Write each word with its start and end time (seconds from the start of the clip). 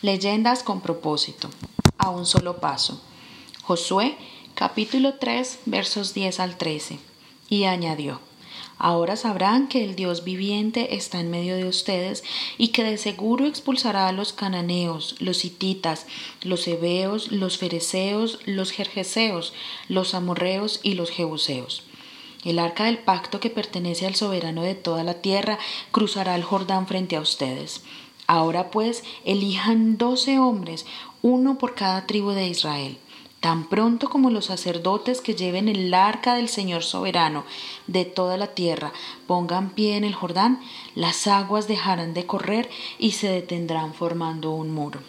Leyendas 0.00 0.62
con 0.62 0.80
propósito. 0.80 1.50
A 1.98 2.10
un 2.10 2.24
solo 2.24 2.58
paso. 2.58 3.02
Josué 3.62 4.16
capítulo 4.54 5.14
3 5.14 5.58
versos 5.66 6.14
10 6.14 6.38
al 6.38 6.56
13. 6.56 7.00
Y 7.48 7.64
añadió. 7.64 8.20
Ahora 8.78 9.16
sabrán 9.16 9.66
que 9.66 9.82
el 9.82 9.96
Dios 9.96 10.22
viviente 10.22 10.94
está 10.94 11.18
en 11.18 11.32
medio 11.32 11.56
de 11.56 11.66
ustedes 11.66 12.22
y 12.58 12.68
que 12.68 12.84
de 12.84 12.96
seguro 12.96 13.46
expulsará 13.46 14.06
a 14.06 14.12
los 14.12 14.32
cananeos, 14.32 15.16
los 15.18 15.44
hititas, 15.44 16.06
los 16.42 16.68
hebeos, 16.68 17.32
los 17.32 17.58
fereceos, 17.58 18.38
los 18.46 18.70
jerjeseos, 18.70 19.52
los 19.88 20.14
amorreos 20.14 20.78
y 20.84 20.94
los 20.94 21.10
jebuseos. 21.10 21.82
El 22.44 22.60
arca 22.60 22.84
del 22.84 22.98
pacto 22.98 23.40
que 23.40 23.50
pertenece 23.50 24.06
al 24.06 24.14
soberano 24.14 24.62
de 24.62 24.76
toda 24.76 25.02
la 25.02 25.14
tierra 25.14 25.58
cruzará 25.90 26.36
el 26.36 26.44
Jordán 26.44 26.86
frente 26.86 27.16
a 27.16 27.20
ustedes. 27.20 27.82
Ahora 28.28 28.70
pues 28.70 29.04
elijan 29.24 29.96
doce 29.96 30.38
hombres, 30.38 30.84
uno 31.22 31.56
por 31.56 31.74
cada 31.74 32.06
tribu 32.06 32.32
de 32.32 32.46
Israel. 32.46 32.98
Tan 33.40 33.68
pronto 33.70 34.10
como 34.10 34.28
los 34.28 34.44
sacerdotes 34.44 35.22
que 35.22 35.34
lleven 35.34 35.66
el 35.66 35.94
arca 35.94 36.34
del 36.34 36.50
Señor 36.50 36.82
soberano 36.82 37.44
de 37.86 38.04
toda 38.04 38.36
la 38.36 38.48
tierra 38.48 38.92
pongan 39.26 39.70
pie 39.70 39.96
en 39.96 40.04
el 40.04 40.14
Jordán, 40.14 40.60
las 40.94 41.26
aguas 41.26 41.68
dejarán 41.68 42.12
de 42.12 42.26
correr 42.26 42.68
y 42.98 43.12
se 43.12 43.30
detendrán 43.30 43.94
formando 43.94 44.50
un 44.50 44.74
muro. 44.74 45.00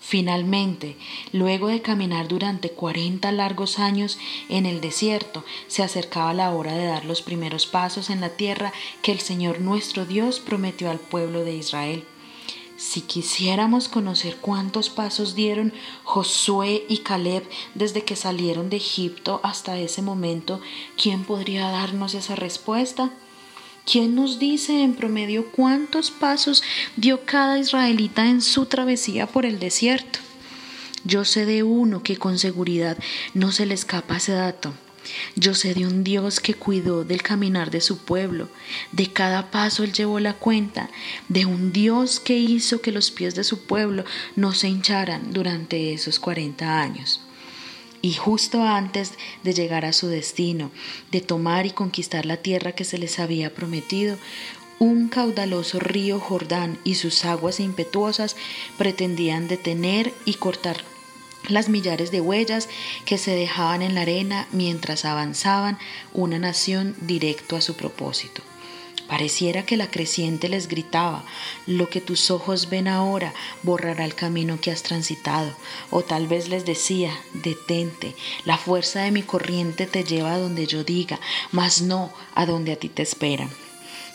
Finalmente, 0.00 0.96
luego 1.30 1.68
de 1.68 1.80
caminar 1.80 2.26
durante 2.26 2.70
cuarenta 2.70 3.30
largos 3.30 3.78
años 3.78 4.18
en 4.48 4.66
el 4.66 4.80
desierto, 4.80 5.44
se 5.68 5.84
acercaba 5.84 6.34
la 6.34 6.50
hora 6.50 6.72
de 6.72 6.86
dar 6.86 7.04
los 7.04 7.22
primeros 7.22 7.66
pasos 7.66 8.10
en 8.10 8.20
la 8.20 8.30
tierra 8.30 8.72
que 9.00 9.12
el 9.12 9.20
Señor 9.20 9.60
nuestro 9.60 10.06
Dios 10.06 10.40
prometió 10.40 10.90
al 10.90 10.98
pueblo 10.98 11.44
de 11.44 11.54
Israel. 11.54 12.04
Si 12.84 13.00
quisiéramos 13.00 13.88
conocer 13.88 14.38
cuántos 14.40 14.90
pasos 14.90 15.36
dieron 15.36 15.72
Josué 16.02 16.84
y 16.88 16.98
Caleb 16.98 17.48
desde 17.76 18.02
que 18.02 18.16
salieron 18.16 18.70
de 18.70 18.78
Egipto 18.78 19.40
hasta 19.44 19.78
ese 19.78 20.02
momento, 20.02 20.60
¿quién 21.00 21.22
podría 21.22 21.68
darnos 21.68 22.14
esa 22.14 22.34
respuesta? 22.34 23.12
¿Quién 23.86 24.16
nos 24.16 24.40
dice 24.40 24.82
en 24.82 24.94
promedio 24.94 25.46
cuántos 25.52 26.10
pasos 26.10 26.64
dio 26.96 27.24
cada 27.24 27.56
israelita 27.56 28.28
en 28.28 28.42
su 28.42 28.66
travesía 28.66 29.28
por 29.28 29.46
el 29.46 29.60
desierto? 29.60 30.18
Yo 31.04 31.24
sé 31.24 31.46
de 31.46 31.62
uno 31.62 32.02
que 32.02 32.16
con 32.16 32.36
seguridad 32.36 32.98
no 33.32 33.52
se 33.52 33.64
le 33.64 33.74
escapa 33.74 34.16
ese 34.16 34.32
dato. 34.32 34.74
Yo 35.36 35.54
sé 35.54 35.74
de 35.74 35.86
un 35.86 36.04
Dios 36.04 36.40
que 36.40 36.54
cuidó 36.54 37.04
del 37.04 37.22
caminar 37.22 37.70
de 37.70 37.80
su 37.80 37.98
pueblo, 37.98 38.48
de 38.92 39.12
cada 39.12 39.50
paso 39.50 39.84
él 39.84 39.92
llevó 39.92 40.20
la 40.20 40.34
cuenta, 40.34 40.90
de 41.28 41.46
un 41.46 41.72
Dios 41.72 42.20
que 42.20 42.38
hizo 42.38 42.80
que 42.80 42.92
los 42.92 43.10
pies 43.10 43.34
de 43.34 43.44
su 43.44 43.60
pueblo 43.66 44.04
no 44.36 44.52
se 44.52 44.68
hincharan 44.68 45.32
durante 45.32 45.92
esos 45.92 46.18
cuarenta 46.18 46.80
años. 46.80 47.20
Y 48.00 48.14
justo 48.14 48.62
antes 48.64 49.12
de 49.44 49.54
llegar 49.54 49.84
a 49.84 49.92
su 49.92 50.08
destino, 50.08 50.72
de 51.12 51.20
tomar 51.20 51.66
y 51.66 51.70
conquistar 51.70 52.26
la 52.26 52.36
tierra 52.36 52.72
que 52.72 52.84
se 52.84 52.98
les 52.98 53.20
había 53.20 53.54
prometido, 53.54 54.18
un 54.80 55.08
caudaloso 55.08 55.78
río 55.78 56.18
Jordán 56.18 56.78
y 56.82 56.96
sus 56.96 57.24
aguas 57.24 57.60
impetuosas 57.60 58.34
pretendían 58.76 59.46
detener 59.46 60.12
y 60.24 60.34
cortar 60.34 60.78
las 61.48 61.68
millares 61.68 62.10
de 62.10 62.20
huellas 62.20 62.68
que 63.04 63.18
se 63.18 63.34
dejaban 63.34 63.82
en 63.82 63.94
la 63.94 64.02
arena 64.02 64.48
mientras 64.52 65.04
avanzaban 65.04 65.78
una 66.12 66.38
nación 66.38 66.94
directo 67.00 67.56
a 67.56 67.60
su 67.60 67.74
propósito. 67.74 68.42
Pareciera 69.08 69.66
que 69.66 69.76
la 69.76 69.90
creciente 69.90 70.48
les 70.48 70.68
gritaba, 70.68 71.24
lo 71.66 71.90
que 71.90 72.00
tus 72.00 72.30
ojos 72.30 72.70
ven 72.70 72.88
ahora 72.88 73.34
borrará 73.62 74.06
el 74.06 74.14
camino 74.14 74.58
que 74.58 74.70
has 74.70 74.82
transitado. 74.82 75.52
O 75.90 76.02
tal 76.02 76.28
vez 76.28 76.48
les 76.48 76.64
decía, 76.64 77.12
detente, 77.34 78.14
la 78.46 78.56
fuerza 78.56 79.02
de 79.02 79.10
mi 79.10 79.22
corriente 79.22 79.86
te 79.86 80.04
lleva 80.04 80.32
a 80.32 80.38
donde 80.38 80.66
yo 80.66 80.82
diga, 80.82 81.20
mas 81.50 81.82
no 81.82 82.10
a 82.34 82.46
donde 82.46 82.72
a 82.72 82.76
ti 82.76 82.88
te 82.88 83.02
esperan. 83.02 83.50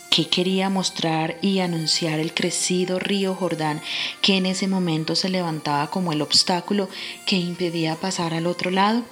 ¿Qué 0.10 0.28
quería 0.28 0.70
mostrar 0.70 1.38
y 1.42 1.60
anunciar 1.60 2.20
el 2.20 2.34
crecido 2.34 2.98
río 2.98 3.36
Jordán 3.36 3.82
que 4.22 4.38
en 4.38 4.46
ese 4.46 4.68
momento 4.68 5.16
se 5.16 5.30
levantaba 5.30 5.92
como 5.92 6.12
el 6.12 6.22
obstáculo 6.22 6.90
que 7.26 7.36
impedía 7.36 7.96
pasar 7.96 8.34
al 8.34 8.48
otro 8.48 8.72
lado? 8.72 9.04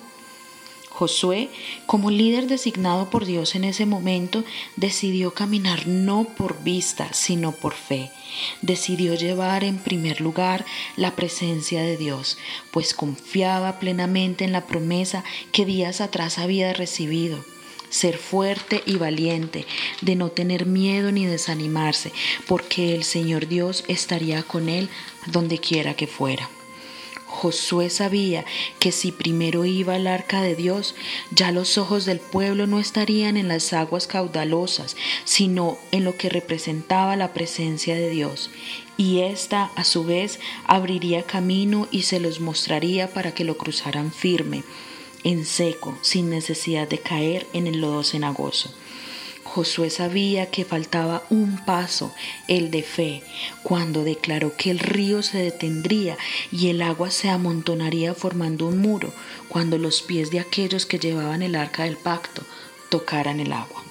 Josué, 0.89 1.49
como 1.85 2.09
líder 2.09 2.47
designado 2.47 3.09
por 3.09 3.25
Dios 3.25 3.55
en 3.55 3.65
ese 3.65 3.85
momento, 3.85 4.45
decidió 4.77 5.33
caminar 5.33 5.87
no 5.87 6.23
por 6.23 6.63
vista, 6.63 7.11
sino 7.11 7.51
por 7.51 7.73
fe. 7.73 8.11
Decidió 8.61 9.13
llevar 9.15 9.65
en 9.65 9.77
primer 9.77 10.21
lugar 10.21 10.65
la 10.95 11.11
presencia 11.11 11.81
de 11.81 11.97
Dios, 11.97 12.37
pues 12.71 12.93
confiaba 12.93 13.77
plenamente 13.77 14.45
en 14.45 14.53
la 14.53 14.65
promesa 14.67 15.25
que 15.51 15.65
días 15.65 15.99
atrás 15.99 16.39
había 16.39 16.71
recibido 16.71 17.43
ser 17.95 18.17
fuerte 18.17 18.83
y 18.85 18.97
valiente, 18.97 19.65
de 20.01 20.15
no 20.15 20.29
tener 20.29 20.65
miedo 20.65 21.11
ni 21.11 21.25
desanimarse, 21.25 22.11
porque 22.45 22.93
el 22.93 23.05
Señor 23.05 23.47
Dios 23.47 23.85
estaría 23.87 24.43
con 24.43 24.67
él 24.67 24.89
donde 25.27 25.59
quiera 25.59 25.93
que 25.93 26.05
fuera. 26.05 26.49
Josué 27.25 27.89
sabía 27.89 28.45
que 28.79 28.91
si 28.91 29.11
primero 29.11 29.65
iba 29.65 29.95
al 29.95 30.07
arca 30.07 30.41
de 30.41 30.55
Dios, 30.55 30.95
ya 31.31 31.51
los 31.51 31.77
ojos 31.77 32.05
del 32.05 32.19
pueblo 32.19 32.67
no 32.67 32.79
estarían 32.79 33.37
en 33.37 33.47
las 33.47 33.73
aguas 33.73 34.07
caudalosas, 34.07 34.95
sino 35.23 35.77
en 35.91 36.03
lo 36.03 36.17
que 36.17 36.29
representaba 36.29 37.15
la 37.15 37.33
presencia 37.33 37.95
de 37.95 38.09
Dios. 38.09 38.51
Y 38.97 39.21
ésta, 39.21 39.71
a 39.75 39.83
su 39.83 40.03
vez, 40.05 40.39
abriría 40.65 41.23
camino 41.23 41.87
y 41.91 42.03
se 42.03 42.19
los 42.19 42.39
mostraría 42.39 43.13
para 43.13 43.33
que 43.33 43.43
lo 43.43 43.57
cruzaran 43.57 44.11
firme 44.11 44.63
en 45.25 45.43
seco, 45.43 45.97
sin 46.01 46.29
necesidad 46.29 46.87
de 46.87 46.99
caer 46.99 47.47
en 47.51 47.67
el 47.67 47.81
lodo 47.81 48.03
cenagoso. 48.03 48.73
Josué 49.43 49.89
sabía 49.89 50.51
que 50.51 50.65
faltaba 50.65 51.23
un 51.29 51.57
paso, 51.65 52.13
el 52.47 52.71
de 52.71 52.83
fe, 52.83 53.23
cuando 53.63 54.03
declaró 54.03 54.55
que 54.55 54.69
el 54.69 54.79
río 54.79 55.23
se 55.23 55.39
detendría 55.39 56.17
y 56.51 56.69
el 56.69 56.81
agua 56.81 57.09
se 57.09 57.29
amontonaría 57.29 58.13
formando 58.13 58.67
un 58.67 58.77
muro, 58.77 59.13
cuando 59.49 59.77
los 59.77 60.01
pies 60.01 60.29
de 60.29 60.39
aquellos 60.39 60.85
que 60.85 60.99
llevaban 60.99 61.41
el 61.41 61.55
arca 61.55 61.83
del 61.83 61.97
pacto 61.97 62.43
tocaran 62.89 63.39
el 63.39 63.51
agua. 63.51 63.83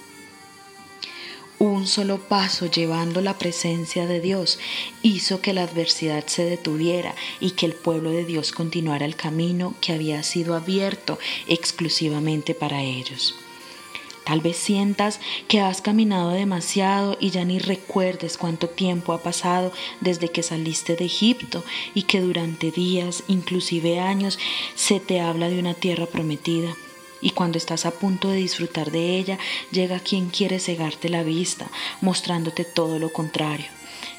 Un 1.60 1.87
solo 1.87 2.19
paso 2.19 2.66
llevando 2.66 3.20
la 3.20 3.38
presencia 3.38 4.06
de 4.06 4.20
Dios 4.20 4.59
hizo 5.03 5.41
que 5.41 5.53
la 5.53 5.62
adversidad 5.62 6.26
se 6.26 6.44
detuviera 6.44 7.15
y 7.38 7.53
que 7.53 7.65
el 7.66 7.75
pueblo 7.75 8.10
de 8.10 8.25
Dios 8.25 8.50
continuara 8.50 9.04
el 9.04 9.15
camino 9.15 9.75
que 9.81 9.93
había 9.93 10.22
sido 10.25 10.56
abierto 10.56 11.19
exclusivamente 11.47 12.54
para 12.54 12.82
ellos. 12.82 13.37
Tal 14.25 14.41
vez 14.41 14.56
sientas 14.56 15.20
que 15.47 15.60
has 15.60 15.81
caminado 15.81 16.31
demasiado 16.31 17.16
y 17.20 17.31
ya 17.31 17.44
ni 17.44 17.60
recuerdes 17.60 18.37
cuánto 18.37 18.69
tiempo 18.69 19.12
ha 19.12 19.22
pasado 19.22 19.70
desde 20.00 20.31
que 20.31 20.43
saliste 20.43 20.97
de 20.97 21.04
Egipto 21.04 21.62
y 21.94 22.03
que 22.03 22.20
durante 22.20 22.72
días, 22.72 23.22
inclusive 23.28 24.00
años, 24.00 24.38
se 24.75 24.98
te 24.98 25.20
habla 25.20 25.48
de 25.50 25.60
una 25.60 25.75
tierra 25.75 26.06
prometida 26.06 26.75
y 27.25 27.31
cuando 27.31 27.57
estás 27.57 27.87
a 27.87 27.91
punto 27.91 28.29
de 28.29 28.37
disfrutar 28.37 28.91
de 28.91 29.17
ella, 29.17 29.39
llega 29.73 29.99
quien 29.99 30.29
quiere 30.29 30.61
cegarte 30.61 31.09
la 31.09 31.23
vista, 31.23 31.67
mostrándote 32.03 32.65
todo 32.65 32.99
lo 32.99 33.12
contrario. 33.12 33.67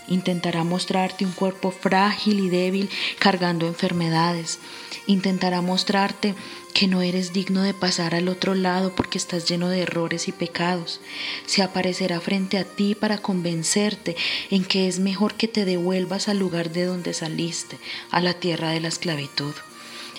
Intentará 0.07 0.63
mostrarte 0.63 1.23
un 1.23 1.31
cuerpo 1.31 1.69
frágil 1.69 2.39
y 2.39 2.49
débil 2.49 2.89
cargando 3.19 3.67
enfermedades. 3.67 4.59
Intentará 5.05 5.61
mostrarte 5.61 6.33
que 6.73 6.87
no 6.87 7.03
eres 7.03 7.31
digno 7.31 7.61
de 7.61 7.75
pasar 7.75 8.15
al 8.15 8.27
otro 8.27 8.55
lado 8.55 8.95
porque 8.95 9.19
estás 9.19 9.47
lleno 9.47 9.69
de 9.69 9.81
errores 9.81 10.27
y 10.27 10.31
pecados. 10.31 10.99
Se 11.45 11.61
aparecerá 11.61 12.19
frente 12.21 12.57
a 12.57 12.63
ti 12.63 12.95
para 12.95 13.19
convencerte 13.19 14.15
en 14.49 14.65
que 14.65 14.87
es 14.87 14.97
mejor 14.97 15.35
que 15.35 15.47
te 15.47 15.63
devuelvas 15.63 16.27
al 16.27 16.39
lugar 16.39 16.71
de 16.71 16.85
donde 16.85 17.13
saliste, 17.13 17.77
a 18.09 18.19
la 18.19 18.33
tierra 18.33 18.71
de 18.71 18.79
la 18.79 18.87
esclavitud. 18.87 19.53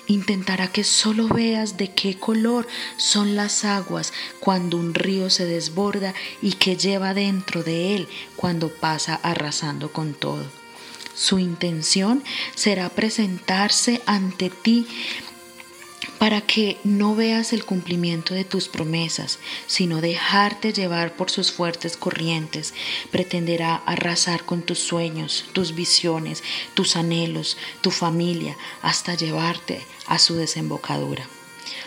Intentará 0.09 0.69
que 0.69 0.85
solo 0.85 1.27
veas 1.29 1.77
de 1.77 1.89
qué 1.89 2.17
color 2.17 2.67
son 2.97 3.35
las 3.35 3.65
aguas 3.65 4.13
cuando 4.39 4.77
un 4.77 4.95
río 4.95 5.31
se 5.31 5.45
desborda 5.45 6.15
y 6.41 6.53
que 6.53 6.77
lleva 6.77 7.13
dentro 7.13 7.65
de 7.65 7.97
él 7.97 8.09
cuando 8.37 8.69
pasa 8.69 9.17
arrasando 9.23 9.93
con 9.93 10.15
todo. 10.15 10.45
Su 11.15 11.39
intención 11.39 12.23
será 12.55 12.89
presentarse 12.91 14.03
ante 14.07 14.51
ti 14.51 14.87
para 16.19 16.41
que 16.41 16.79
no 16.85 17.15
veas 17.15 17.53
el 17.53 17.65
cumplimiento 17.65 18.35
de 18.35 18.45
tus 18.45 18.69
promesas, 18.69 19.39
sino 19.67 20.01
dejarte 20.01 20.73
llevar 20.73 21.17
por 21.17 21.31
sus 21.31 21.53
fuertes 21.53 21.97
corrientes. 21.97 22.75
Pretenderá 23.11 23.77
arrasar 23.77 24.45
con 24.45 24.63
tus 24.63 24.79
sueños, 24.79 25.45
tus 25.53 25.75
visiones, 25.75 26.43
tus 26.75 26.97
anhelos, 26.97 27.57
tu 27.81 27.91
familia, 27.91 28.57
hasta 28.83 29.15
llevarte 29.15 29.81
a 30.07 30.19
su 30.19 30.37
desembocadura. 30.37 31.29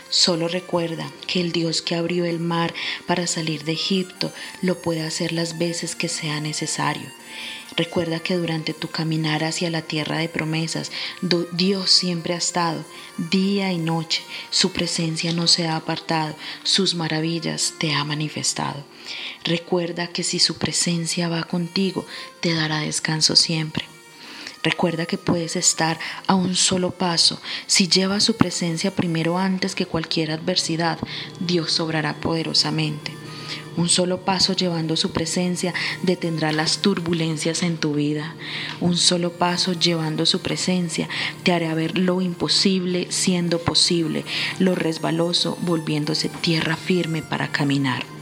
Solo 0.10 0.48
recuerda 0.48 1.12
que 1.28 1.42
el 1.42 1.52
Dios 1.52 1.82
que 1.82 1.96
abrió 1.96 2.26
el 2.26 2.40
mar 2.40 2.74
para 3.06 3.28
salir 3.28 3.64
de 3.64 3.74
Egipto 3.74 4.32
lo 4.62 4.82
puede 4.82 5.04
hacer 5.04 5.32
las 5.32 5.58
veces 5.58 5.96
que 5.96 6.10
sea 6.10 6.40
necesario. 6.42 7.10
Recuerda 7.76 8.20
que 8.20 8.36
durante 8.36 8.74
tu 8.74 8.90
caminar 8.90 9.44
hacia 9.44 9.70
la 9.70 9.82
tierra 9.82 10.18
de 10.18 10.28
promesas, 10.28 10.92
Dios 11.52 11.92
siempre 11.92 12.34
ha 12.34 12.38
estado, 12.38 12.84
día 13.18 13.72
y 13.72 13.78
noche, 13.78 14.24
su 14.50 14.72
presencia 14.72 15.32
no 15.34 15.48
se 15.48 15.68
ha 15.68 15.76
apartado, 15.76 16.36
sus 16.64 16.96
maravillas 16.96 17.74
te 17.80 17.94
ha 17.94 18.04
manifestado. 18.04 18.84
Recuerda 19.44 20.08
que 20.08 20.24
si 20.24 20.40
su 20.40 20.58
presencia 20.58 21.30
va 21.30 21.44
contigo, 21.44 22.06
te 22.42 22.54
dará 22.54 22.80
descanso 22.80 23.36
siempre. 23.36 23.89
Recuerda 24.62 25.06
que 25.06 25.18
puedes 25.18 25.56
estar 25.56 25.98
a 26.28 26.36
un 26.36 26.56
solo 26.56 26.92
paso. 26.92 27.40
Si 27.66 27.88
llevas 27.88 28.24
su 28.24 28.36
presencia 28.36 28.94
primero 28.94 29.38
antes 29.38 29.74
que 29.74 29.86
cualquier 29.86 30.32
adversidad, 30.32 31.00
Dios 31.40 31.80
obrará 31.80 32.16
poderosamente. 32.16 33.14
Un 33.78 33.88
solo 33.88 34.26
paso 34.26 34.54
llevando 34.54 34.98
su 34.98 35.12
presencia 35.12 35.74
detendrá 36.04 36.52
las 36.52 36.80
turbulencias 36.80 37.64
en 37.64 37.78
tu 37.78 37.94
vida. 37.94 38.36
Un 38.82 38.98
solo 38.98 39.32
paso 39.32 39.72
llevando 39.72 40.26
su 40.26 40.42
presencia 40.42 41.08
te 41.44 41.54
hará 41.54 41.74
ver 41.74 41.98
lo 41.98 42.20
imposible 42.20 43.08
siendo 43.10 43.60
posible, 43.60 44.26
lo 44.60 44.76
resbaloso 44.76 45.58
volviéndose 45.62 46.28
tierra 46.28 46.76
firme 46.76 47.22
para 47.22 47.52
caminar 47.54 48.19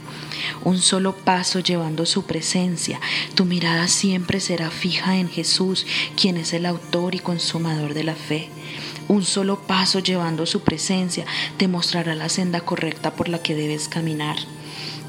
un 0.64 0.80
solo 0.80 1.14
paso 1.14 1.60
llevando 1.60 2.06
su 2.06 2.24
presencia. 2.24 3.00
Tu 3.34 3.44
mirada 3.44 3.88
siempre 3.88 4.40
será 4.40 4.70
fija 4.70 5.16
en 5.16 5.28
Jesús, 5.28 5.86
quien 6.16 6.36
es 6.36 6.52
el 6.52 6.66
autor 6.66 7.14
y 7.14 7.18
consumador 7.18 7.94
de 7.94 8.04
la 8.04 8.14
fe. 8.14 8.48
Un 9.08 9.24
solo 9.24 9.60
paso 9.60 10.00
llevando 10.00 10.44
su 10.44 10.60
presencia 10.60 11.24
te 11.56 11.66
mostrará 11.68 12.14
la 12.14 12.28
senda 12.28 12.60
correcta 12.60 13.14
por 13.14 13.28
la 13.28 13.42
que 13.42 13.54
debes 13.54 13.88
caminar. 13.88 14.36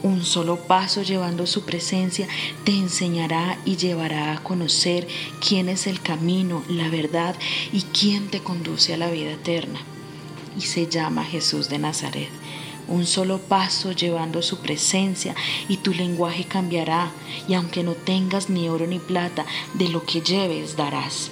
Un 0.02 0.24
solo 0.24 0.56
paso 0.68 1.04
llevando 1.04 1.46
su 1.46 1.66
presencia 1.66 2.28
te 2.64 2.72
enseñará 2.72 3.60
y 3.66 3.76
llevará 3.76 4.32
a 4.32 4.42
conocer 4.42 5.06
quién 5.46 5.68
es 5.68 5.88
el 5.88 6.02
camino, 6.02 6.64
la 6.70 6.88
verdad 6.88 7.36
y 7.74 7.82
quién 7.82 8.30
te 8.30 8.40
conduce 8.40 8.94
a 8.94 8.98
la 8.98 9.12
vida 9.12 9.32
eterna. 9.32 9.82
Y 10.58 10.62
se 10.62 10.88
llama 10.88 11.26
Jesús 11.26 11.68
de 11.68 11.80
Nazaret 11.80 12.30
un 12.90 13.06
solo 13.06 13.38
paso 13.38 13.92
llevando 13.92 14.42
su 14.42 14.58
presencia 14.58 15.36
y 15.68 15.78
tu 15.78 15.94
lenguaje 15.94 16.44
cambiará, 16.44 17.12
y 17.48 17.54
aunque 17.54 17.84
no 17.84 17.94
tengas 17.94 18.50
ni 18.50 18.68
oro 18.68 18.88
ni 18.88 19.00
plata, 19.00 19.46
de 19.76 19.88
lo 19.88 20.04
que 20.04 20.22
lleves 20.22 20.76
darás. 20.76 21.32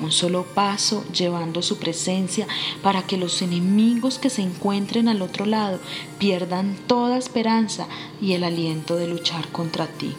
Un 0.00 0.12
solo 0.12 0.44
paso 0.44 1.04
llevando 1.12 1.60
su 1.62 1.78
presencia 1.78 2.46
para 2.82 3.02
que 3.02 3.18
los 3.18 3.42
enemigos 3.42 4.18
que 4.18 4.30
se 4.30 4.42
encuentren 4.42 5.08
al 5.08 5.20
otro 5.20 5.44
lado 5.44 5.78
pierdan 6.18 6.76
toda 6.86 7.18
esperanza 7.18 7.86
y 8.20 8.32
el 8.32 8.44
aliento 8.44 8.96
de 8.96 9.08
luchar 9.08 9.48
contra 9.48 9.86
ti. 9.86 10.14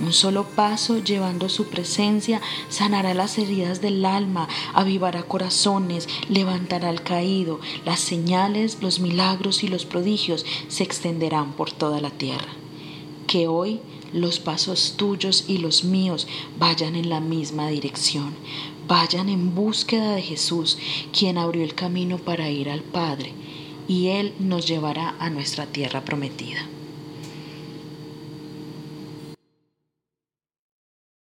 Un 0.00 0.14
solo 0.14 0.44
paso 0.44 0.98
llevando 0.98 1.50
su 1.50 1.66
presencia 1.66 2.40
sanará 2.70 3.12
las 3.12 3.36
heridas 3.36 3.82
del 3.82 4.04
alma, 4.06 4.48
avivará 4.72 5.22
corazones, 5.24 6.08
levantará 6.30 6.88
al 6.88 7.02
caído. 7.02 7.60
Las 7.84 8.00
señales, 8.00 8.78
los 8.80 8.98
milagros 8.98 9.62
y 9.62 9.68
los 9.68 9.84
prodigios 9.84 10.46
se 10.68 10.84
extenderán 10.84 11.52
por 11.52 11.70
toda 11.70 12.00
la 12.00 12.10
tierra. 12.10 12.48
Que 13.26 13.46
hoy 13.46 13.80
los 14.14 14.40
pasos 14.40 14.94
tuyos 14.96 15.44
y 15.48 15.58
los 15.58 15.84
míos 15.84 16.26
vayan 16.58 16.96
en 16.96 17.10
la 17.10 17.20
misma 17.20 17.68
dirección, 17.68 18.34
vayan 18.88 19.28
en 19.28 19.54
búsqueda 19.54 20.14
de 20.14 20.22
Jesús, 20.22 20.78
quien 21.12 21.36
abrió 21.36 21.62
el 21.62 21.74
camino 21.74 22.16
para 22.16 22.50
ir 22.50 22.70
al 22.70 22.82
Padre, 22.82 23.34
y 23.86 24.08
Él 24.08 24.32
nos 24.38 24.66
llevará 24.66 25.14
a 25.18 25.28
nuestra 25.28 25.66
tierra 25.66 26.04
prometida. 26.04 26.66